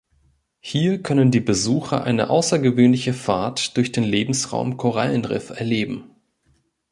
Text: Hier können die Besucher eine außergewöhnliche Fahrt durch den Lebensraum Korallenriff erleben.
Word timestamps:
Hier 0.61 1.03
können 1.03 1.29
die 1.29 1.41
Besucher 1.41 2.03
eine 2.05 2.31
außergewöhnliche 2.31 3.13
Fahrt 3.13 3.77
durch 3.77 3.91
den 3.91 4.03
Lebensraum 4.03 4.77
Korallenriff 4.77 5.51
erleben. 5.51 6.09